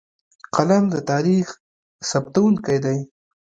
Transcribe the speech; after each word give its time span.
قلم 0.55 0.83
د 0.93 0.95
تاریخ 1.11 1.47
ثبتونکی 2.09 2.77
دی. 2.85 2.99